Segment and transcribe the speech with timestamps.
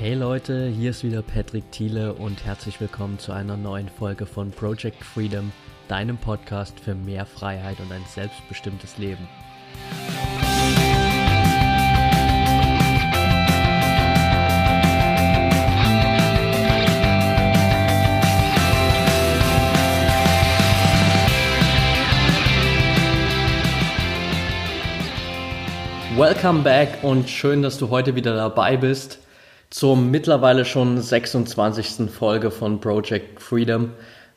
[0.00, 4.52] Hey Leute, hier ist wieder Patrick Thiele und herzlich willkommen zu einer neuen Folge von
[4.52, 5.50] Project Freedom,
[5.88, 9.26] deinem Podcast für mehr Freiheit und ein selbstbestimmtes Leben.
[26.16, 29.18] Welcome back und schön, dass du heute wieder dabei bist
[29.70, 32.10] zur mittlerweile schon 26.
[32.10, 33.92] Folge von Project Freedom.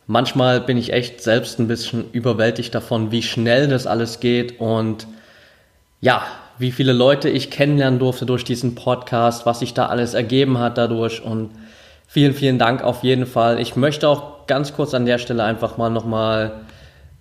[0.08, 5.08] Manchmal bin ich echt selbst ein bisschen überwältigt davon, wie schnell das alles geht und
[6.02, 6.24] ja,
[6.58, 10.78] wie viele Leute ich kennenlernen durfte durch diesen Podcast, was sich da alles ergeben hat
[10.78, 11.52] dadurch und
[12.08, 13.60] vielen, vielen Dank auf jeden Fall.
[13.60, 16.66] Ich möchte auch ganz kurz an der Stelle einfach mal nochmal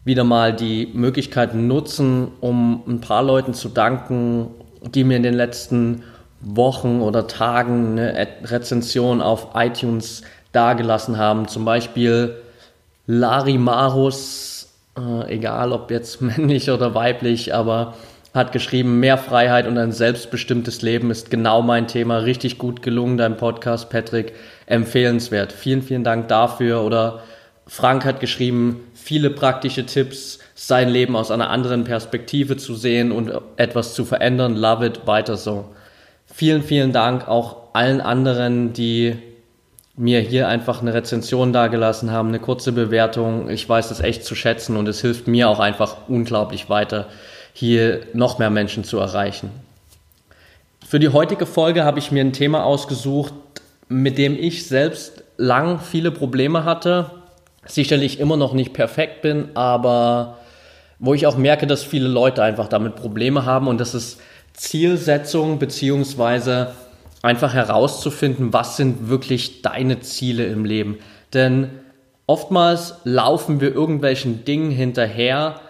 [0.05, 4.49] wieder mal die Möglichkeit nutzen, um ein paar Leuten zu danken,
[4.83, 6.03] die mir in den letzten
[6.41, 10.23] Wochen oder Tagen eine Rezension auf iTunes
[10.53, 11.49] dagelassen haben.
[11.49, 12.37] Zum Beispiel
[13.07, 14.69] Lari Marus,
[14.99, 17.95] äh, egal ob jetzt männlich oder weiblich, aber
[18.33, 22.19] hat geschrieben, mehr Freiheit und ein selbstbestimmtes Leben ist genau mein Thema.
[22.19, 24.35] Richtig gut gelungen, dein Podcast, Patrick.
[24.67, 25.53] Empfehlenswert.
[25.53, 26.83] Vielen, vielen Dank dafür.
[26.83, 27.25] Oder
[27.67, 33.33] Frank hat geschrieben, viele praktische Tipps, sein Leben aus einer anderen Perspektive zu sehen und
[33.57, 34.55] etwas zu verändern.
[34.55, 35.65] Love it, weiter so.
[36.41, 39.15] Vielen, vielen Dank auch allen anderen, die
[39.95, 43.51] mir hier einfach eine Rezension dagelassen haben, eine kurze Bewertung.
[43.51, 47.09] Ich weiß das echt zu schätzen und es hilft mir auch einfach unglaublich weiter,
[47.53, 49.51] hier noch mehr Menschen zu erreichen.
[50.89, 53.35] Für die heutige Folge habe ich mir ein Thema ausgesucht,
[53.91, 57.11] mit dem ich selbst lang viele Probleme hatte,
[57.67, 60.39] sicherlich immer noch nicht perfekt bin, aber
[60.99, 64.23] wo ich auch merke, dass viele Leute einfach damit Probleme haben und das ist
[64.55, 66.75] Zielsetzung beziehungsweise
[67.23, 70.99] einfach herauszufinden, was sind wirklich deine Ziele im Leben.
[71.35, 71.71] Denn
[72.27, 75.61] oftmals laufen wir irgendwelchen Dingen hinterher,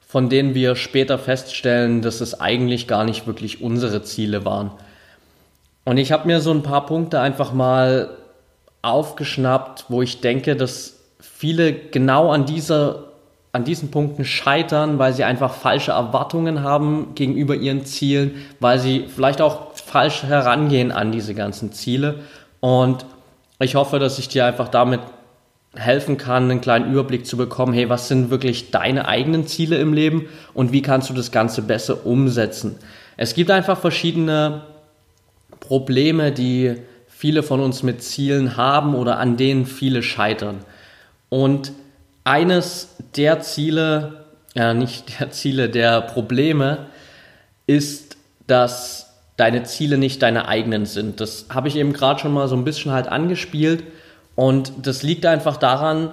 [0.00, 4.72] von denen wir später feststellen, dass es eigentlich gar nicht wirklich unsere Ziele waren.
[5.84, 8.16] Und ich habe mir so ein paar Punkte einfach mal
[8.82, 13.09] aufgeschnappt, wo ich denke, dass viele genau an dieser
[13.52, 19.06] an diesen Punkten scheitern, weil sie einfach falsche Erwartungen haben gegenüber ihren Zielen, weil sie
[19.08, 22.20] vielleicht auch falsch herangehen an diese ganzen Ziele.
[22.60, 23.04] Und
[23.58, 25.00] ich hoffe, dass ich dir einfach damit
[25.74, 29.92] helfen kann, einen kleinen Überblick zu bekommen, hey, was sind wirklich deine eigenen Ziele im
[29.92, 32.76] Leben und wie kannst du das Ganze besser umsetzen.
[33.16, 34.62] Es gibt einfach verschiedene
[35.60, 40.60] Probleme, die viele von uns mit Zielen haben oder an denen viele scheitern.
[41.28, 41.72] Und
[42.24, 46.86] eines der Ziele, ja nicht der Ziele, der Probleme
[47.66, 48.16] ist,
[48.46, 51.20] dass deine Ziele nicht deine eigenen sind.
[51.20, 53.84] Das habe ich eben gerade schon mal so ein bisschen halt angespielt
[54.34, 56.12] und das liegt einfach daran,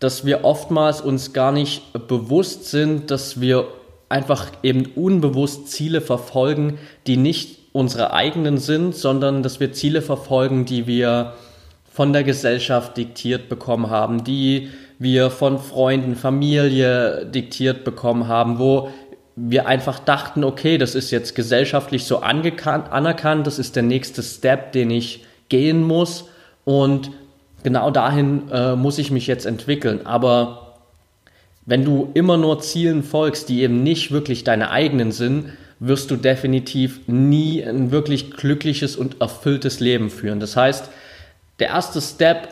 [0.00, 3.68] dass wir oftmals uns gar nicht bewusst sind, dass wir
[4.08, 10.64] einfach eben unbewusst Ziele verfolgen, die nicht unsere eigenen sind, sondern dass wir Ziele verfolgen,
[10.64, 11.34] die wir
[11.92, 18.90] von der Gesellschaft diktiert bekommen haben, die wir von Freunden, Familie diktiert bekommen haben, wo
[19.36, 24.72] wir einfach dachten, okay, das ist jetzt gesellschaftlich so anerkannt, das ist der nächste Step,
[24.72, 26.24] den ich gehen muss
[26.64, 27.12] und
[27.62, 30.06] genau dahin äh, muss ich mich jetzt entwickeln.
[30.06, 30.74] Aber
[31.66, 36.16] wenn du immer nur Zielen folgst, die eben nicht wirklich deine eigenen sind, wirst du
[36.16, 40.40] definitiv nie ein wirklich glückliches und erfülltes Leben führen.
[40.40, 40.90] Das heißt,
[41.60, 42.48] der erste Step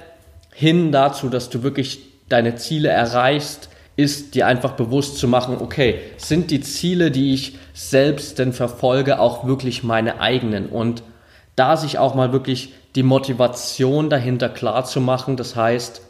[0.52, 6.00] hin dazu, dass du wirklich deine Ziele erreichst, ist dir einfach bewusst zu machen, okay,
[6.18, 10.66] sind die Ziele, die ich selbst denn verfolge, auch wirklich meine eigenen?
[10.68, 11.02] Und
[11.56, 16.02] da sich auch mal wirklich die Motivation dahinter klar zu machen, das heißt,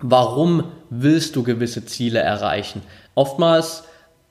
[0.00, 2.82] warum willst du gewisse Ziele erreichen?
[3.14, 3.84] Oftmals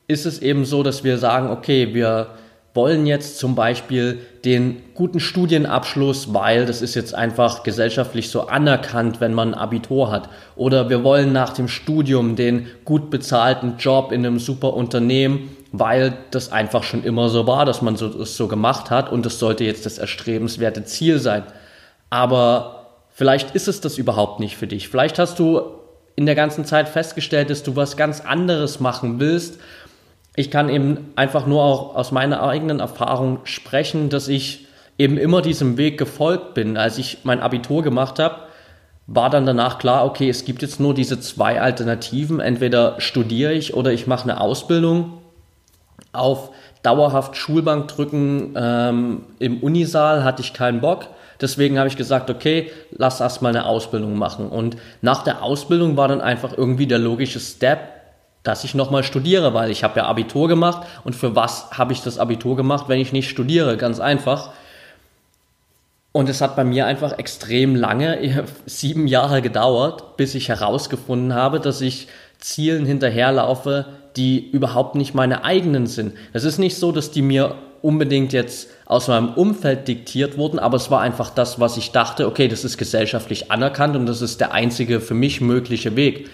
[0.07, 2.31] ist es eben so, dass wir sagen, okay, wir
[2.77, 9.19] wollen jetzt zum Beispiel den guten Studienabschluss, weil das ist jetzt einfach gesellschaftlich so anerkannt,
[9.19, 10.29] wenn man ein Abitur hat.
[10.56, 16.18] Oder wir wollen nach dem Studium den gut bezahlten Job in einem super Unternehmen, weil
[16.31, 19.39] das einfach schon immer so war, dass man so, das so gemacht hat und das
[19.39, 21.44] sollte jetzt das erstrebenswerte Ziel sein.
[22.09, 24.88] Aber vielleicht ist es das überhaupt nicht für dich.
[24.88, 25.62] Vielleicht hast du
[26.15, 29.59] in der ganzen Zeit festgestellt, dass du was ganz anderes machen willst
[30.38, 34.68] ich kann eben einfach nur auch aus meiner eigenen Erfahrung sprechen, dass ich
[35.00, 36.78] eben immer diesem Weg gefolgt bin.
[36.78, 38.36] Als ich mein Abitur gemacht habe,
[39.07, 42.39] war dann danach klar, okay, es gibt jetzt nur diese zwei Alternativen.
[42.39, 45.13] Entweder studiere ich oder ich mache eine Ausbildung
[46.13, 46.51] auf
[46.83, 51.07] dauerhaft Schulbank drücken ähm, im Unisaal hatte ich keinen Bock.
[51.42, 54.50] Deswegen habe ich gesagt, okay, lass erst mal eine Ausbildung machen.
[54.50, 57.96] Und nach der Ausbildung war dann einfach irgendwie der logische Step,
[58.47, 62.01] dass ich nochmal studiere, weil ich habe ja Abitur gemacht und für was habe ich
[62.01, 63.75] das Abitur gemacht, wenn ich nicht studiere?
[63.75, 64.51] Ganz einfach.
[66.13, 71.59] Und es hat bei mir einfach extrem lange, sieben Jahre gedauert, bis ich herausgefunden habe,
[71.59, 72.07] dass ich
[72.39, 73.85] Zielen hinterherlaufe,
[74.15, 76.13] die überhaupt nicht meine eigenen sind.
[76.33, 80.77] Es ist nicht so, dass die mir unbedingt jetzt aus meinem Umfeld diktiert wurden, aber
[80.77, 84.39] es war einfach das, was ich dachte, okay, das ist gesellschaftlich anerkannt und das ist
[84.39, 86.29] der einzige für mich mögliche Weg.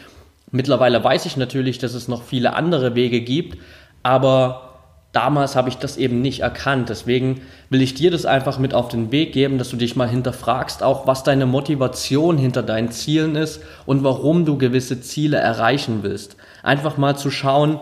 [0.53, 3.57] Mittlerweile weiß ich natürlich, dass es noch viele andere Wege gibt,
[4.03, 4.75] aber
[5.11, 6.89] damals habe ich das eben nicht erkannt.
[6.89, 7.41] Deswegen
[7.71, 10.83] will ich dir das einfach mit auf den Weg geben, dass du dich mal hinterfragst,
[10.83, 16.35] auch was deine Motivation hinter deinen Zielen ist und warum du gewisse Ziele erreichen willst.
[16.61, 17.79] Einfach mal zu schauen,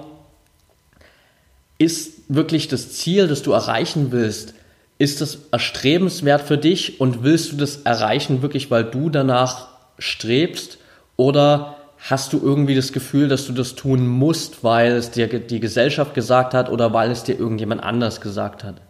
[1.77, 4.53] ist wirklich das Ziel, das du erreichen willst,
[4.97, 9.67] ist das erstrebenswert für dich und willst du das erreichen wirklich, weil du danach
[9.97, 10.77] strebst
[11.17, 11.75] oder
[12.09, 16.13] hast du irgendwie das Gefühl, dass du das tun musst, weil es dir die Gesellschaft
[16.13, 18.81] gesagt hat oder weil es dir irgendjemand anders gesagt hat.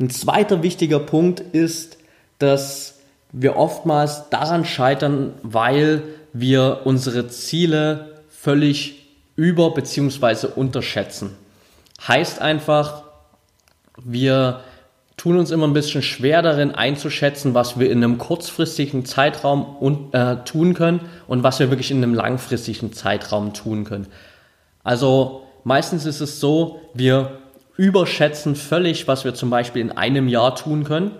[0.00, 1.98] Ein zweiter wichtiger Punkt ist,
[2.38, 2.94] dass
[3.32, 6.02] wir oftmals daran scheitern, weil
[6.32, 9.06] wir unsere Ziele völlig
[9.36, 10.48] über- bzw.
[10.56, 11.36] unterschätzen.
[12.06, 13.04] Heißt einfach,
[14.02, 14.60] wir
[15.20, 20.10] tun uns immer ein bisschen schwer darin einzuschätzen, was wir in einem kurzfristigen Zeitraum un,
[20.14, 24.06] äh, tun können und was wir wirklich in einem langfristigen Zeitraum tun können.
[24.82, 27.32] Also meistens ist es so, wir
[27.76, 31.10] überschätzen völlig, was wir zum Beispiel in einem Jahr tun können,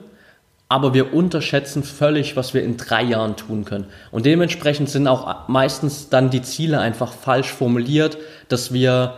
[0.70, 3.84] aber wir unterschätzen völlig, was wir in drei Jahren tun können.
[4.12, 8.16] Und dementsprechend sind auch meistens dann die Ziele einfach falsch formuliert,
[8.48, 9.12] dass wir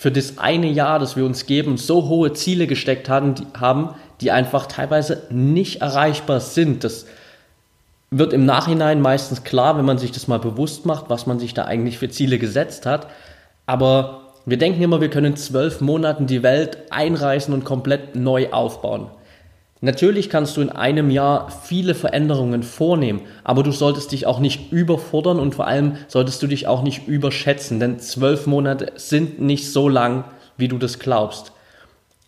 [0.00, 3.90] für das eine Jahr, das wir uns geben, so hohe Ziele gesteckt haben, die, haben,
[4.22, 6.84] die einfach teilweise nicht erreichbar sind.
[6.84, 7.04] Das
[8.10, 11.52] wird im Nachhinein meistens klar, wenn man sich das mal bewusst macht, was man sich
[11.52, 13.08] da eigentlich für Ziele gesetzt hat.
[13.66, 18.52] Aber wir denken immer, wir können in zwölf Monaten die Welt einreißen und komplett neu
[18.52, 19.08] aufbauen.
[19.82, 24.72] Natürlich kannst du in einem Jahr viele Veränderungen vornehmen, aber du solltest dich auch nicht
[24.72, 29.72] überfordern und vor allem solltest du dich auch nicht überschätzen, denn zwölf Monate sind nicht
[29.72, 30.24] so lang,
[30.58, 31.52] wie du das glaubst.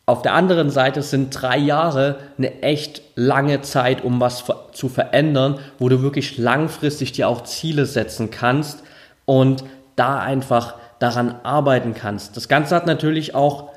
[0.06, 5.58] Auf der anderen Seite sind drei Jahre eine echt lange Zeit, um was zu verändern,
[5.78, 8.82] wo du wirklich langfristig dir auch Ziele setzen kannst
[9.26, 9.62] und
[9.94, 12.36] da einfach daran arbeiten kannst.
[12.36, 13.71] Das Ganze hat natürlich auch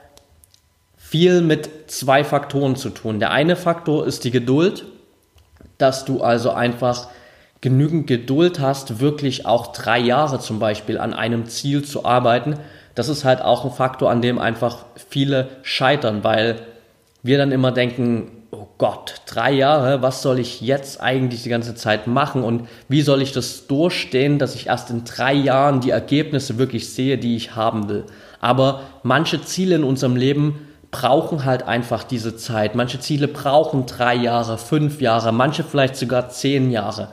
[1.08, 3.20] viel mit zwei Faktoren zu tun.
[3.20, 4.86] Der eine Faktor ist die Geduld,
[5.78, 7.10] dass du also einfach
[7.62, 12.60] genügend Geduld hast, wirklich auch drei Jahre zum Beispiel an einem Ziel zu arbeiten
[12.96, 16.62] das ist halt auch ein Faktor, an dem einfach viele scheitern, weil
[17.22, 21.76] wir dann immer denken, oh Gott, drei Jahre, was soll ich jetzt eigentlich die ganze
[21.76, 25.90] Zeit machen und wie soll ich das durchstehen, dass ich erst in drei Jahren die
[25.90, 28.06] Ergebnisse wirklich sehe, die ich haben will.
[28.40, 32.74] Aber manche Ziele in unserem Leben brauchen halt einfach diese Zeit.
[32.74, 37.10] Manche Ziele brauchen drei Jahre, fünf Jahre, manche vielleicht sogar zehn Jahre,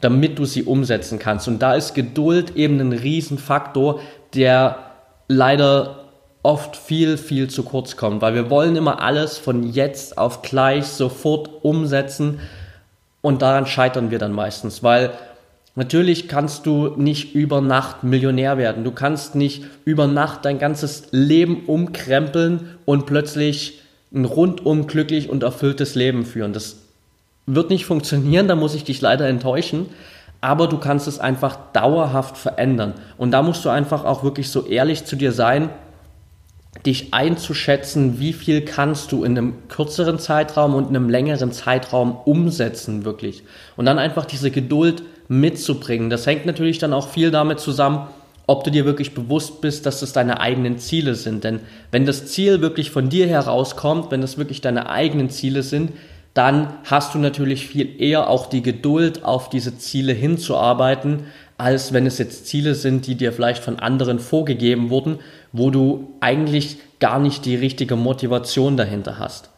[0.00, 1.48] damit du sie umsetzen kannst.
[1.48, 3.98] Und da ist Geduld eben ein Riesenfaktor,
[4.34, 4.78] der
[5.26, 6.04] leider
[6.44, 10.86] oft viel, viel zu kurz kommt, weil wir wollen immer alles von jetzt auf gleich
[10.86, 12.38] sofort umsetzen
[13.20, 15.10] und daran scheitern wir dann meistens, weil
[15.78, 21.08] natürlich kannst du nicht über Nacht Millionär werden, du kannst nicht über Nacht dein ganzes
[21.10, 23.80] Leben umkrempeln und plötzlich
[24.12, 26.52] ein rundum glücklich und erfülltes Leben führen.
[26.52, 26.76] Das
[27.46, 29.86] wird nicht funktionieren, da muss ich dich leider enttäuschen
[30.40, 32.94] aber du kannst es einfach dauerhaft verändern.
[33.16, 35.70] Und da musst du einfach auch wirklich so ehrlich zu dir sein,
[36.86, 42.16] dich einzuschätzen, wie viel kannst du in einem kürzeren Zeitraum und in einem längeren Zeitraum
[42.24, 43.42] umsetzen wirklich.
[43.76, 46.10] Und dann einfach diese Geduld mitzubringen.
[46.10, 48.08] Das hängt natürlich dann auch viel damit zusammen,
[48.46, 51.44] ob du dir wirklich bewusst bist, dass das deine eigenen Ziele sind.
[51.44, 55.92] Denn wenn das Ziel wirklich von dir herauskommt, wenn das wirklich deine eigenen Ziele sind,
[56.32, 61.24] dann hast du natürlich viel eher auch die Geduld, auf diese Ziele hinzuarbeiten,
[61.58, 65.18] als wenn es jetzt Ziele sind, die dir vielleicht von anderen vorgegeben wurden,
[65.52, 69.50] wo du eigentlich gar nicht die richtige Motivation dahinter hast.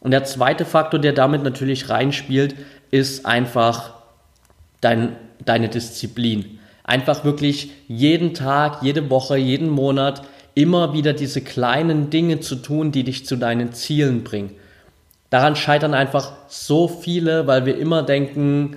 [0.00, 2.56] Und der zweite Faktor, der damit natürlich reinspielt,
[2.90, 3.94] ist einfach
[4.80, 6.58] dein, deine Disziplin.
[6.84, 10.22] Einfach wirklich jeden Tag, jede Woche, jeden Monat
[10.54, 14.50] immer wieder diese kleinen Dinge zu tun, die dich zu deinen Zielen bringen.
[15.30, 18.76] Daran scheitern einfach so viele, weil wir immer denken,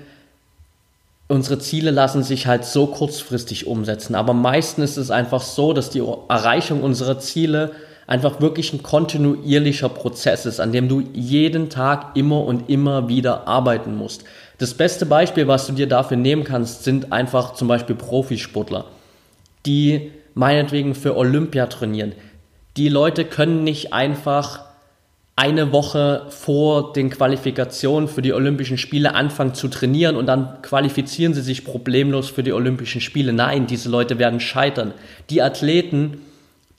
[1.29, 4.15] unsere Ziele lassen sich halt so kurzfristig umsetzen.
[4.15, 7.71] Aber meistens ist es einfach so, dass die Erreichung unserer Ziele
[8.05, 13.47] einfach wirklich ein kontinuierlicher Prozess ist, an dem du jeden Tag immer und immer wieder
[13.47, 14.25] arbeiten musst.
[14.61, 18.85] Das beste Beispiel, was du dir dafür nehmen kannst, sind einfach zum Beispiel Profisportler,
[19.65, 22.11] die meinetwegen für Olympia trainieren.
[22.77, 24.59] Die Leute können nicht einfach
[25.35, 31.33] eine Woche vor den Qualifikationen für die Olympischen Spiele anfangen zu trainieren und dann qualifizieren
[31.33, 33.33] sie sich problemlos für die Olympischen Spiele.
[33.33, 34.93] Nein, diese Leute werden scheitern.
[35.31, 36.21] Die Athleten,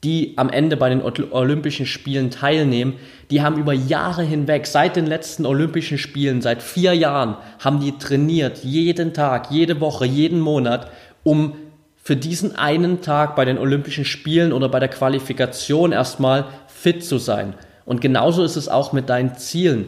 [0.04, 2.94] die am Ende bei den Olympischen Spielen teilnehmen,
[3.30, 7.96] die haben über Jahre hinweg, seit den letzten Olympischen Spielen, seit vier Jahren, haben die
[7.98, 10.90] trainiert, jeden Tag, jede Woche, jeden Monat,
[11.22, 11.54] um
[12.02, 17.18] für diesen einen Tag bei den Olympischen Spielen oder bei der Qualifikation erstmal fit zu
[17.18, 17.54] sein.
[17.84, 19.86] Und genauso ist es auch mit deinen Zielen.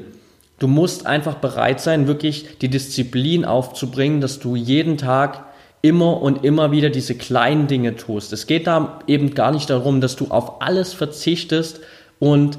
[0.61, 5.45] Du musst einfach bereit sein, wirklich die Disziplin aufzubringen, dass du jeden Tag
[5.85, 8.33] immer und immer wieder diese kleinen Dinge tust.
[8.33, 11.81] Es geht da eben gar nicht darum, dass du auf alles verzichtest
[12.19, 12.57] und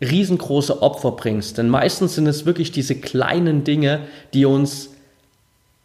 [0.00, 1.56] riesengroße Opfer bringst.
[1.56, 4.00] Denn meistens sind es wirklich diese kleinen Dinge,
[4.34, 4.90] die uns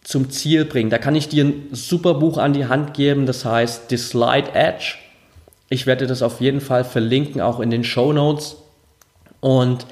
[0.03, 0.89] zum Ziel bringen.
[0.89, 4.55] Da kann ich dir ein super Buch an die Hand geben, das heißt The Slide
[4.55, 4.95] Edge.
[5.69, 8.55] Ich werde das auf jeden Fall verlinken, auch in den Show Notes.
[9.41, 9.85] Und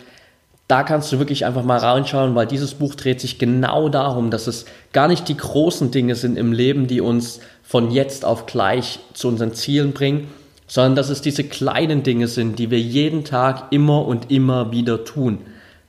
[0.67, 4.47] da kannst du wirklich einfach mal reinschauen, weil dieses Buch dreht sich genau darum, dass
[4.47, 8.99] es gar nicht die großen Dinge sind im Leben, die uns von jetzt auf gleich
[9.13, 10.27] zu unseren Zielen bringen,
[10.67, 15.05] sondern dass es diese kleinen Dinge sind, die wir jeden Tag immer und immer wieder
[15.05, 15.39] tun.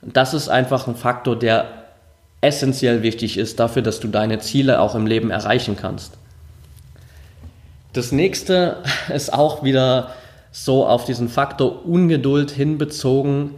[0.01, 1.65] Und das ist einfach ein Faktor, der
[2.39, 6.13] essentiell wichtig ist dafür, dass du deine Ziele auch im Leben erreichen kannst.
[7.91, 8.77] Das nächste
[9.13, 10.11] ist auch wieder
[10.53, 13.55] so auf diesen Faktor Ungeduld hinbezogen,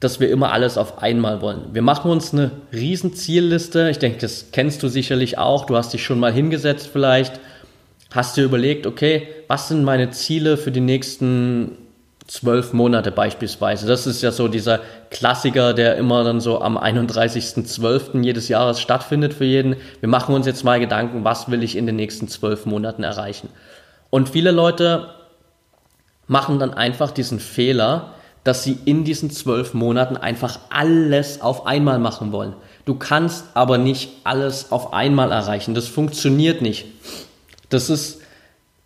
[0.00, 1.68] dass wir immer alles auf einmal wollen.
[1.72, 3.90] Wir machen uns eine riesen Zielliste.
[3.90, 5.66] Ich denke, das kennst du sicherlich auch.
[5.66, 7.38] Du hast dich schon mal hingesetzt vielleicht,
[8.10, 11.76] hast dir überlegt, okay, was sind meine Ziele für die nächsten
[12.30, 13.88] zwölf Monate beispielsweise.
[13.88, 14.80] Das ist ja so dieser
[15.10, 18.22] Klassiker, der immer dann so am 31.12.
[18.22, 19.74] jedes Jahres stattfindet für jeden.
[19.98, 23.48] Wir machen uns jetzt mal Gedanken, was will ich in den nächsten zwölf Monaten erreichen.
[24.10, 25.08] Und viele Leute
[26.28, 31.98] machen dann einfach diesen Fehler, dass sie in diesen zwölf Monaten einfach alles auf einmal
[31.98, 32.54] machen wollen.
[32.84, 35.74] Du kannst aber nicht alles auf einmal erreichen.
[35.74, 36.86] Das funktioniert nicht.
[37.68, 38.20] Das ist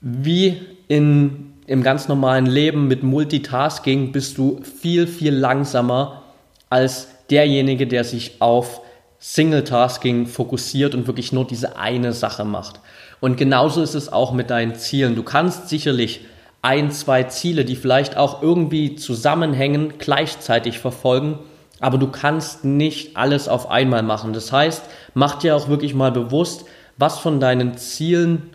[0.01, 6.23] wie in, im ganz normalen Leben mit Multitasking bist du viel, viel langsamer
[6.69, 8.81] als derjenige, der sich auf
[9.21, 12.81] Single-Tasking fokussiert und wirklich nur diese eine Sache macht.
[13.21, 15.17] Und genauso ist es auch mit deinen Zielen.
[15.17, 16.21] Du kannst sicherlich
[16.65, 21.39] ein, zwei Ziele, die vielleicht auch irgendwie zusammenhängen, gleichzeitig verfolgen,
[21.81, 24.33] aber du kannst nicht alles auf einmal machen.
[24.33, 26.65] Das heißt, mach dir auch wirklich mal bewusst,
[26.97, 28.51] was von deinen Zielen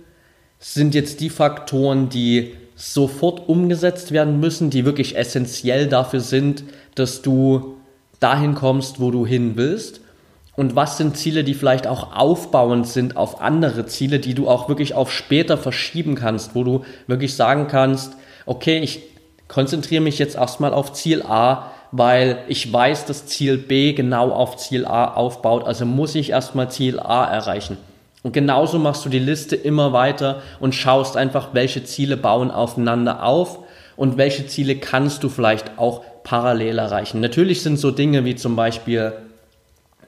[0.57, 6.63] sind jetzt die Faktoren, die sofort umgesetzt werden müssen, die wirklich essentiell dafür sind,
[6.95, 7.75] dass du
[8.19, 10.01] dahin kommst, wo du hin willst
[10.59, 14.67] und was sind Ziele, die vielleicht auch aufbauend sind auf andere Ziele, die du auch
[14.67, 18.99] wirklich auf später verschieben kannst, wo du wirklich sagen kannst, okay, ich
[19.47, 24.57] konzentriere mich jetzt erstmal auf Ziel A, weil ich weiß, dass Ziel B genau auf
[24.57, 27.77] Ziel A aufbaut, also muss ich erstmal Ziel A erreichen.
[28.23, 33.23] Und genauso machst du die Liste immer weiter und schaust einfach, welche Ziele bauen aufeinander
[33.23, 33.59] auf
[33.95, 37.21] und welche Ziele kannst du vielleicht auch parallel erreichen.
[37.21, 39.13] Natürlich sind so Dinge wie zum Beispiel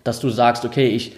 [0.03, 1.13] dass du sagst, okay, ich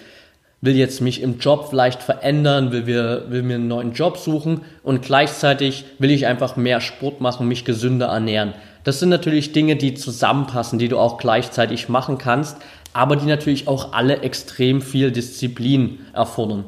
[0.60, 4.62] will jetzt mich im Job vielleicht verändern, will, wir, will mir einen neuen Job suchen
[4.82, 8.54] und gleichzeitig will ich einfach mehr Sport machen, mich gesünder ernähren.
[8.82, 12.56] Das sind natürlich Dinge, die zusammenpassen, die du auch gleichzeitig machen kannst,
[12.92, 16.64] aber die natürlich auch alle extrem viel Disziplin erfordern.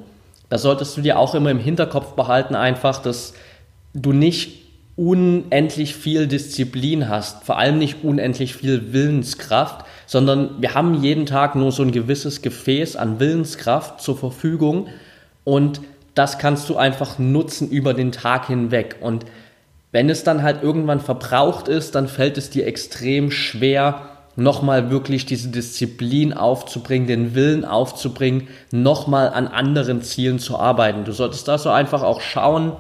[0.49, 3.35] Da solltest du dir auch immer im Hinterkopf behalten, einfach, dass
[3.95, 4.66] du nicht
[4.97, 11.55] unendlich viel Disziplin hast, vor allem nicht unendlich viel Willenskraft, sondern wir haben jeden Tag
[11.55, 14.89] nur so ein gewisses Gefäß an Willenskraft zur Verfügung
[15.45, 15.81] und
[16.15, 18.97] das kannst du einfach nutzen über den Tag hinweg.
[19.01, 19.27] Und
[19.93, 25.27] wenn es dann halt irgendwann verbraucht ist, dann fällt es dir extrem schwer, nochmal wirklich
[25.27, 31.05] diese Disziplin aufzubringen, den Willen aufzubringen, nochmal an anderen Zielen zu arbeiten.
[31.05, 32.73] Du solltest da so einfach auch schauen,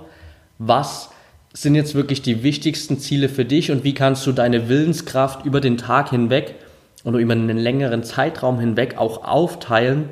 [0.58, 1.10] was
[1.56, 5.62] sind jetzt wirklich die wichtigsten Ziele für dich und wie kannst du deine Willenskraft über
[5.62, 6.54] den Tag hinweg
[7.02, 10.10] oder über einen längeren Zeitraum hinweg auch aufteilen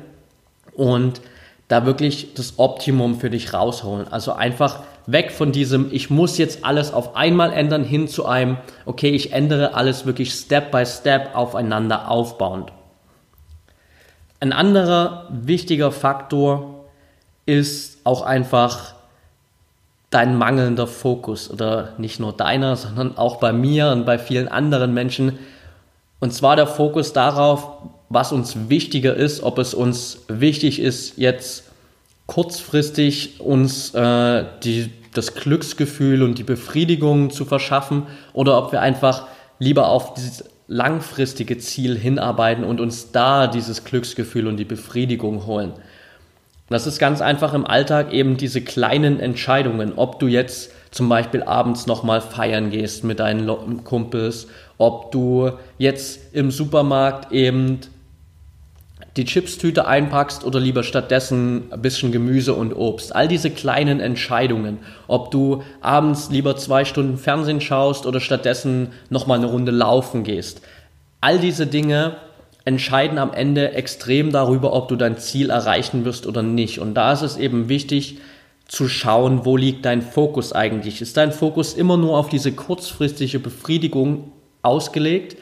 [0.73, 1.21] und
[1.67, 4.07] da wirklich das Optimum für dich rausholen.
[4.07, 8.57] Also einfach weg von diesem, ich muss jetzt alles auf einmal ändern, hin zu einem,
[8.87, 12.71] okay, ich ändere alles wirklich Step by Step aufeinander aufbauend.
[14.39, 16.85] Ein anderer wichtiger Faktor
[17.45, 18.94] ist auch einfach
[20.09, 24.93] dein mangelnder Fokus oder nicht nur deiner, sondern auch bei mir und bei vielen anderen
[24.93, 25.37] Menschen.
[26.19, 27.67] Und zwar der Fokus darauf,
[28.09, 31.63] was uns wichtiger ist, ob es uns wichtig ist, jetzt
[32.27, 39.27] kurzfristig uns äh, die, das Glücksgefühl und die Befriedigung zu verschaffen oder ob wir einfach
[39.59, 45.73] lieber auf dieses langfristige Ziel hinarbeiten und uns da dieses Glücksgefühl und die Befriedigung holen.
[46.69, 51.43] Das ist ganz einfach im Alltag eben diese kleinen Entscheidungen, ob du jetzt zum Beispiel
[51.43, 57.81] abends nochmal feiern gehst mit deinen Kumpels, ob du jetzt im Supermarkt eben
[59.15, 63.15] die Chipstüte einpackst oder lieber stattdessen ein bisschen Gemüse und Obst.
[63.15, 69.37] All diese kleinen Entscheidungen, ob du abends lieber zwei Stunden Fernsehen schaust oder stattdessen nochmal
[69.37, 70.61] eine Runde laufen gehst.
[71.21, 72.17] All diese Dinge
[72.65, 76.79] entscheiden am Ende extrem darüber, ob du dein Ziel erreichen wirst oder nicht.
[76.79, 78.17] Und da ist es eben wichtig
[78.67, 81.01] zu schauen, wo liegt dein Fokus eigentlich.
[81.01, 84.31] Ist dein Fokus immer nur auf diese kurzfristige Befriedigung
[84.63, 85.37] ausgelegt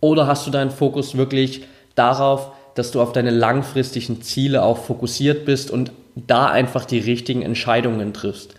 [0.00, 1.62] oder hast du deinen Fokus wirklich
[1.96, 7.42] darauf, dass du auf deine langfristigen Ziele auch fokussiert bist und da einfach die richtigen
[7.42, 8.54] Entscheidungen triffst.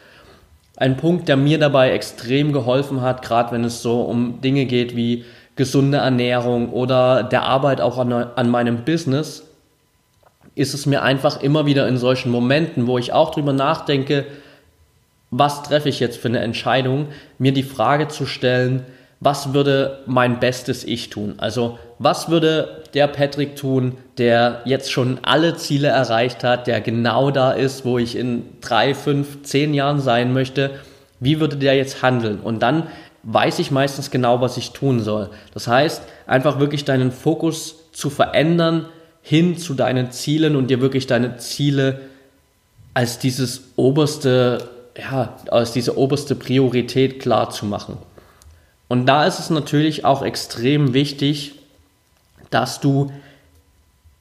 [0.75, 4.95] Ein Punkt, der mir dabei extrem geholfen hat, gerade wenn es so um Dinge geht
[4.95, 5.23] wie
[5.59, 9.43] gesunde Ernährung oder der Arbeit auch an, an meinem Business,
[10.55, 14.25] ist es mir einfach immer wieder in solchen Momenten, wo ich auch drüber nachdenke,
[15.31, 18.85] was treffe ich jetzt für eine Entscheidung, mir die Frage zu stellen,
[19.19, 21.35] was würde mein bestes Ich tun?
[21.39, 27.31] Also was würde der Patrick tun, der jetzt schon alle Ziele erreicht hat, der genau
[27.31, 30.71] da ist, wo ich in drei, fünf, zehn Jahren sein möchte?
[31.19, 32.39] Wie würde der jetzt handeln?
[32.39, 32.87] Und dann
[33.23, 35.29] weiß ich meistens genau, was ich tun soll.
[35.53, 38.85] Das heißt, einfach wirklich deinen Fokus zu verändern
[39.21, 42.01] hin zu deinen Zielen und dir wirklich deine Ziele
[42.93, 47.97] als dieses oberste, ja, als diese oberste Priorität klar zu machen.
[48.87, 51.55] Und da ist es natürlich auch extrem wichtig,
[52.49, 53.11] dass du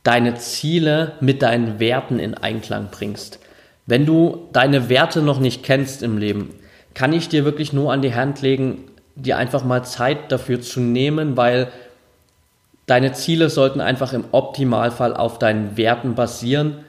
[0.02, 3.38] deine Ziele mit deinen Werten in Einklang bringst.
[3.86, 6.50] Wenn du deine Werte noch nicht kennst im Leben,
[6.92, 8.87] kann ich dir wirklich nur an die Hand legen,
[9.22, 11.68] dir einfach mal Zeit dafür zu nehmen, weil
[12.86, 16.84] deine Ziele sollten einfach im Optimalfall auf deinen Werten basieren,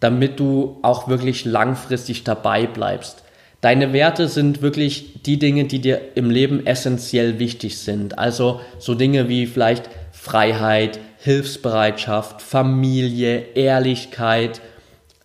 [0.00, 3.22] damit du auch wirklich langfristig dabei bleibst.
[3.60, 8.18] Deine Werte sind wirklich die Dinge, die dir im Leben essentiell wichtig sind.
[8.18, 14.60] Also so Dinge wie vielleicht Freiheit, Hilfsbereitschaft, Familie, Ehrlichkeit,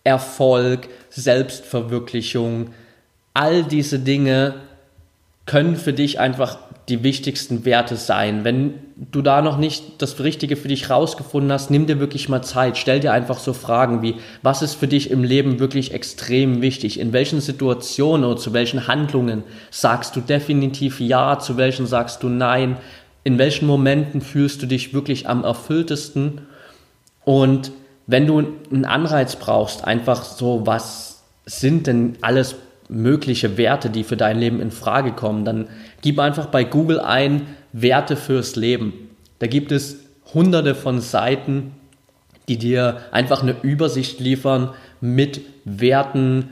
[0.04, 2.70] Erfolg, Selbstverwirklichung.
[3.34, 4.54] All diese Dinge
[5.50, 6.58] können für dich einfach
[6.88, 8.44] die wichtigsten Werte sein.
[8.44, 12.42] Wenn du da noch nicht das Richtige für dich rausgefunden hast, nimm dir wirklich mal
[12.42, 12.78] Zeit.
[12.78, 17.00] Stell dir einfach so Fragen wie, was ist für dich im Leben wirklich extrem wichtig?
[17.00, 22.28] In welchen Situationen oder zu welchen Handlungen sagst du definitiv Ja, zu welchen sagst du
[22.28, 22.76] Nein?
[23.24, 26.42] In welchen Momenten fühlst du dich wirklich am erfülltesten?
[27.24, 27.72] Und
[28.06, 28.38] wenn du
[28.70, 32.54] einen Anreiz brauchst, einfach so, was sind denn alles
[32.90, 35.68] mögliche Werte, die für dein Leben in Frage kommen, dann
[36.02, 38.92] gib einfach bei Google ein Werte fürs Leben.
[39.38, 39.98] Da gibt es
[40.34, 41.72] hunderte von Seiten,
[42.48, 46.50] die dir einfach eine Übersicht liefern mit Werten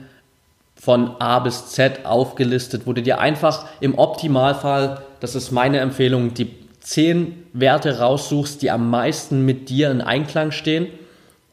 [0.75, 6.33] von A bis Z aufgelistet, wo du dir einfach im Optimalfall, das ist meine Empfehlung,
[6.33, 10.87] die zehn Werte raussuchst, die am meisten mit dir in Einklang stehen.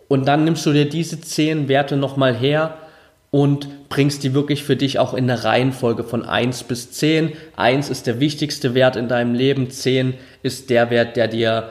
[0.07, 2.79] Und dann nimmst du dir diese zehn Werte nochmal her
[3.37, 7.33] und bringst die wirklich für dich auch in eine Reihenfolge von 1 bis 10.
[7.57, 11.69] 1 ist der wichtigste Wert in deinem Leben, 10 ist der Wert, der dir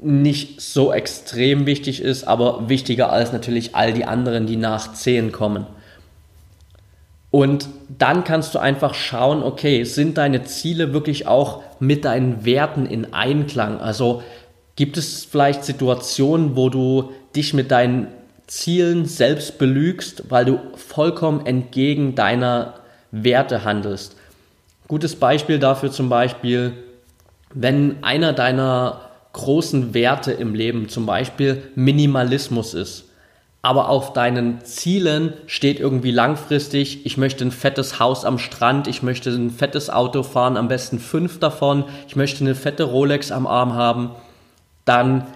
[0.00, 5.32] nicht so extrem wichtig ist, aber wichtiger als natürlich all die anderen, die nach 10
[5.32, 5.66] kommen.
[7.32, 12.86] Und dann kannst du einfach schauen, okay, sind deine Ziele wirklich auch mit deinen Werten
[12.86, 13.80] in Einklang?
[13.80, 14.22] Also
[14.76, 18.06] gibt es vielleicht Situationen, wo du dich mit deinen
[18.46, 22.74] Zielen selbst belügst, weil du vollkommen entgegen deiner
[23.10, 24.16] Werte handelst.
[24.86, 26.72] Gutes Beispiel dafür zum Beispiel,
[27.54, 29.00] wenn einer deiner
[29.32, 33.04] großen Werte im Leben zum Beispiel Minimalismus ist,
[33.62, 39.02] aber auf deinen Zielen steht irgendwie langfristig, ich möchte ein fettes Haus am Strand, ich
[39.02, 43.46] möchte ein fettes Auto fahren, am besten fünf davon, ich möchte eine fette Rolex am
[43.46, 44.10] Arm haben,
[44.84, 45.26] dann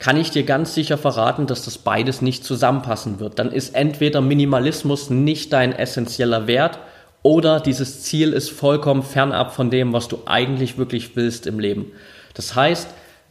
[0.00, 3.38] kann ich dir ganz sicher verraten, dass das beides nicht zusammenpassen wird.
[3.38, 6.80] Dann ist entweder Minimalismus nicht dein essentieller Wert
[7.22, 11.92] oder dieses Ziel ist vollkommen fernab von dem, was du eigentlich wirklich willst im Leben.
[12.32, 12.88] Das heißt,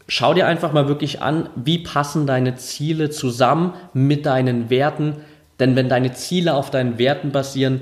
[0.08, 5.16] schau dir einfach mal wirklich an, wie passen deine Ziele zusammen mit deinen Werten.
[5.60, 7.82] Denn wenn deine Ziele auf deinen Werten basieren,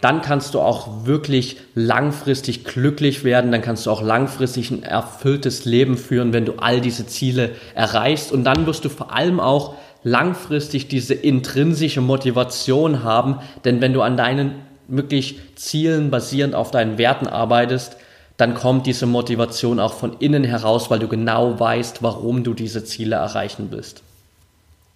[0.00, 5.64] dann kannst du auch wirklich langfristig glücklich werden, dann kannst du auch langfristig ein erfülltes
[5.64, 8.30] Leben führen, wenn du all diese Ziele erreichst.
[8.30, 14.02] Und dann wirst du vor allem auch langfristig diese intrinsische Motivation haben, denn wenn du
[14.02, 14.54] an deinen
[14.86, 17.96] wirklich Zielen basierend auf deinen Werten arbeitest,
[18.36, 22.84] dann kommt diese Motivation auch von innen heraus, weil du genau weißt, warum du diese
[22.84, 24.02] Ziele erreichen willst.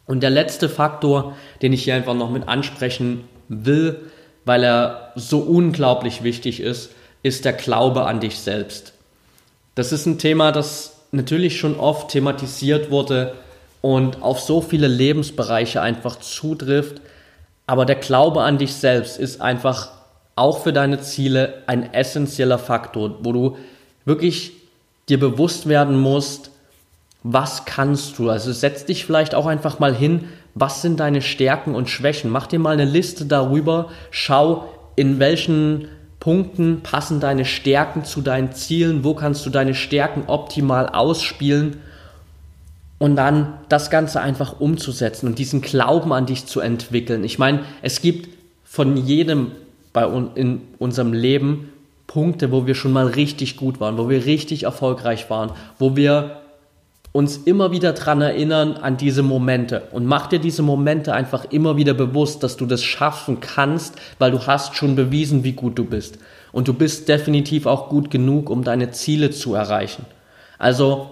[0.06, 4.00] Und der letzte Faktor, den ich hier einfach noch mit ansprechen will,
[4.44, 6.90] weil er so unglaublich wichtig ist,
[7.22, 8.92] ist der Glaube an dich selbst.
[9.74, 13.34] Das ist ein Thema, das natürlich schon oft thematisiert wurde
[13.80, 17.00] und auf so viele Lebensbereiche einfach zutrifft.
[17.66, 19.90] Aber der Glaube an dich selbst ist einfach
[20.34, 23.56] auch für deine Ziele ein essentieller Faktor, wo du
[24.04, 24.52] wirklich
[25.08, 26.50] dir bewusst werden musst,
[27.22, 28.30] was kannst du?
[28.30, 32.30] Also setz dich vielleicht auch einfach mal hin, was sind deine Stärken und Schwächen?
[32.30, 35.88] Mach dir mal eine Liste darüber, schau, in welchen
[36.20, 41.78] Punkten passen deine Stärken zu deinen Zielen, wo kannst du deine Stärken optimal ausspielen
[42.98, 47.24] und dann das Ganze einfach umzusetzen und diesen Glauben an dich zu entwickeln.
[47.24, 48.28] Ich meine, es gibt
[48.64, 49.50] von jedem
[49.92, 51.70] bei un in unserem Leben
[52.06, 56.41] Punkte, wo wir schon mal richtig gut waren, wo wir richtig erfolgreich waren, wo wir
[57.12, 61.76] uns immer wieder dran erinnern an diese Momente und mach dir diese Momente einfach immer
[61.76, 65.84] wieder bewusst, dass du das schaffen kannst, weil du hast schon bewiesen, wie gut du
[65.84, 66.18] bist.
[66.52, 70.06] Und du bist definitiv auch gut genug, um deine Ziele zu erreichen.
[70.58, 71.10] Also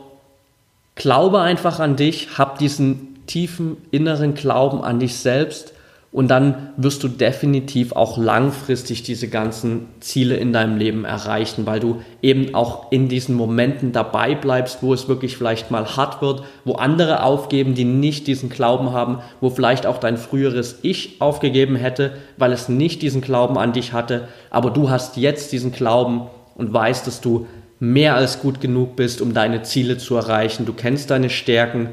[0.95, 5.75] glaube einfach an dich, hab diesen tiefen inneren Glauben an dich selbst
[6.13, 11.79] und dann wirst du definitiv auch langfristig diese ganzen Ziele in deinem Leben erreichen, weil
[11.79, 16.43] du eben auch in diesen Momenten dabei bleibst, wo es wirklich vielleicht mal hart wird,
[16.65, 21.77] wo andere aufgeben, die nicht diesen Glauben haben, wo vielleicht auch dein früheres Ich aufgegeben
[21.77, 26.23] hätte, weil es nicht diesen Glauben an dich hatte, aber du hast jetzt diesen Glauben
[26.57, 27.47] und weißt, dass du
[27.79, 30.67] mehr als gut genug bist, um deine Ziele zu erreichen.
[30.67, 31.91] Du kennst deine Stärken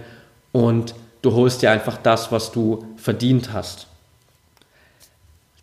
[0.52, 3.88] und du holst dir einfach das, was du verdient hast.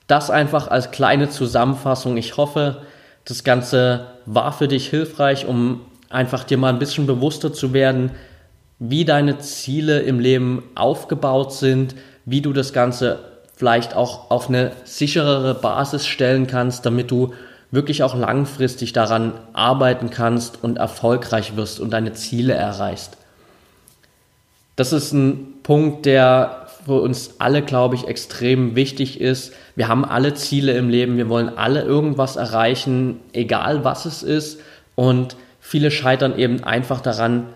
[0.06, 2.16] Das einfach als kleine Zusammenfassung.
[2.16, 2.82] Ich hoffe,
[3.24, 8.10] das Ganze war für dich hilfreich, um einfach dir mal ein bisschen bewusster zu werden,
[8.78, 13.18] wie deine Ziele im Leben aufgebaut sind, wie du das Ganze
[13.56, 17.32] vielleicht auch auf eine sicherere Basis stellen kannst, damit du
[17.70, 23.16] wirklich auch langfristig daran arbeiten kannst und erfolgreich wirst und deine Ziele erreichst.
[24.76, 29.52] Das ist ein Punkt, der für uns alle, glaube ich, extrem wichtig ist.
[29.76, 34.60] Wir haben alle Ziele im Leben, wir wollen alle irgendwas erreichen, egal was es ist.
[34.94, 37.46] Und viele scheitern eben einfach daran,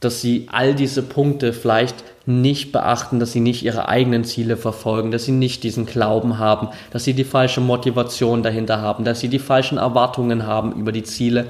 [0.00, 5.10] dass sie all diese Punkte vielleicht nicht beachten, dass sie nicht ihre eigenen Ziele verfolgen,
[5.10, 9.28] dass sie nicht diesen Glauben haben, dass sie die falsche Motivation dahinter haben, dass sie
[9.28, 11.46] die falschen Erwartungen haben über die Ziele.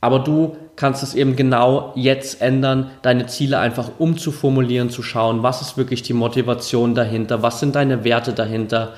[0.00, 5.60] Aber du kannst es eben genau jetzt ändern, deine Ziele einfach umzuformulieren, zu schauen, was
[5.60, 8.94] ist wirklich die Motivation dahinter, was sind deine Werte dahinter,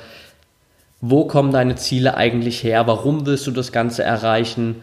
[1.00, 4.76] wo kommen deine Ziele eigentlich her, warum willst du das Ganze erreichen,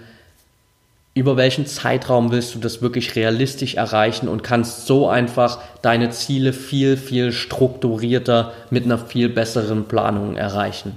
[1.13, 6.53] über welchen Zeitraum willst du das wirklich realistisch erreichen und kannst so einfach deine Ziele
[6.53, 10.95] viel, viel strukturierter mit einer viel besseren Planung erreichen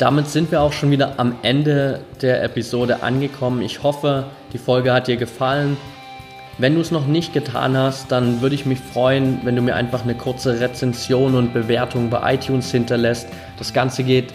[0.00, 3.60] damit sind wir auch schon wieder am Ende der Episode angekommen.
[3.60, 5.76] Ich hoffe, die Folge hat dir gefallen.
[6.56, 9.76] Wenn du es noch nicht getan hast, dann würde ich mich freuen, wenn du mir
[9.76, 13.28] einfach eine kurze Rezension und Bewertung bei iTunes hinterlässt.
[13.58, 14.32] Das Ganze geht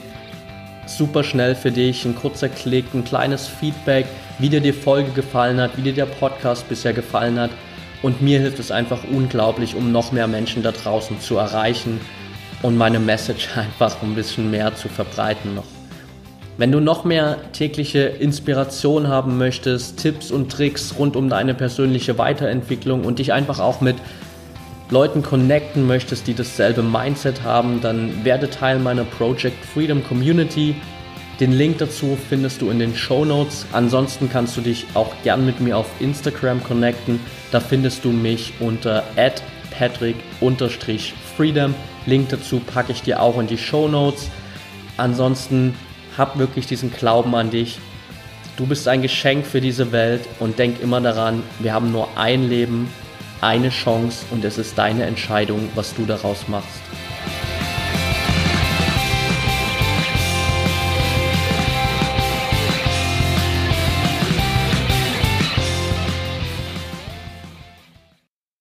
[0.86, 2.06] super schnell für dich.
[2.06, 4.06] Ein kurzer Klick, ein kleines Feedback,
[4.38, 7.49] wie dir die Folge gefallen hat, wie dir der Podcast bisher gefallen hat.
[8.04, 11.99] Und mir hilft es einfach unglaublich, um noch mehr Menschen da draußen zu erreichen
[12.61, 15.65] und meine Message einfach ein bisschen mehr zu verbreiten noch.
[16.57, 22.17] Wenn du noch mehr tägliche Inspiration haben möchtest, Tipps und Tricks rund um deine persönliche
[22.17, 23.97] Weiterentwicklung und dich einfach auch mit
[24.89, 30.75] Leuten connecten möchtest, die dasselbe Mindset haben, dann werde Teil meiner Project Freedom Community.
[31.41, 33.65] Den Link dazu findest du in den Show Notes.
[33.73, 37.19] Ansonsten kannst du dich auch gern mit mir auf Instagram connecten.
[37.51, 39.03] Da findest du mich unter
[39.77, 41.75] patrick-freedom.
[42.05, 44.29] Link dazu packe ich dir auch in die Show Notes.
[44.97, 45.73] Ansonsten
[46.17, 47.79] hab wirklich diesen Glauben an dich.
[48.57, 52.47] Du bist ein Geschenk für diese Welt und denk immer daran, wir haben nur ein
[52.47, 52.89] Leben,
[53.41, 56.81] eine Chance und es ist deine Entscheidung, was du daraus machst.